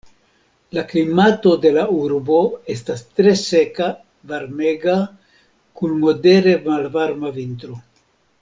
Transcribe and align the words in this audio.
La 0.75 0.83
klimato 0.91 1.51
de 1.65 1.71
la 1.75 1.83
urbo 1.97 2.37
estas 2.75 3.03
tre 3.19 3.35
seka, 3.41 3.91
varmega, 4.33 4.97
kun 5.81 5.97
modere 6.07 6.59
malvarma 6.69 7.35
vintro. 7.41 7.79